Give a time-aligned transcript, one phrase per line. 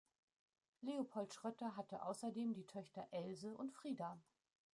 [0.81, 4.19] Leopold Schrötter hatte außerdem die Töchter Else und Frieda.